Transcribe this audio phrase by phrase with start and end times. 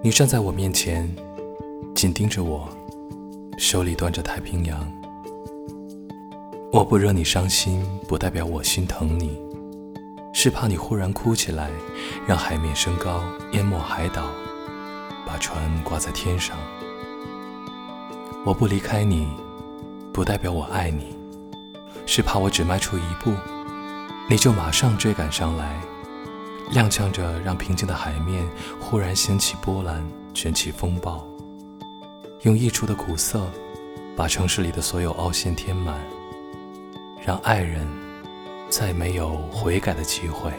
[0.00, 1.12] 你站在我面前，
[1.92, 2.68] 紧盯着我，
[3.58, 4.78] 手里端着太平洋。
[6.72, 9.36] 我不惹你伤心，不代表我心疼你，
[10.32, 11.68] 是怕你忽然哭起来，
[12.28, 14.28] 让海面升高，淹没海岛，
[15.26, 16.56] 把船挂在天上。
[18.44, 19.26] 我不离开你，
[20.12, 21.16] 不代表我爱你，
[22.06, 23.32] 是怕我只迈出一步，
[24.30, 25.80] 你就马上追赶上来。
[26.72, 28.46] 踉跄着，让平静的海面
[28.78, 31.26] 忽然掀起波澜，卷起风暴，
[32.42, 33.46] 用溢出的苦涩，
[34.14, 35.98] 把城市里的所有凹陷填满，
[37.24, 37.86] 让爱人
[38.68, 40.52] 再没有悔改的机会。